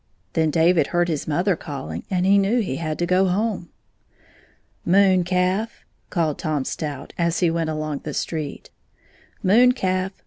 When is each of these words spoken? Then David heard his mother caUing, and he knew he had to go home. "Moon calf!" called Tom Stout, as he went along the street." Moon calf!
Then 0.33 0.49
David 0.49 0.87
heard 0.87 1.09
his 1.09 1.27
mother 1.27 1.55
caUing, 1.55 2.05
and 2.09 2.25
he 2.25 2.39
knew 2.39 2.59
he 2.59 2.77
had 2.77 2.97
to 2.97 3.05
go 3.05 3.27
home. 3.27 3.69
"Moon 4.83 5.23
calf!" 5.23 5.85
called 6.09 6.39
Tom 6.39 6.65
Stout, 6.65 7.13
as 7.19 7.37
he 7.41 7.51
went 7.51 7.69
along 7.69 7.99
the 7.99 8.15
street." 8.15 8.71
Moon 9.43 9.73
calf! 9.73 10.13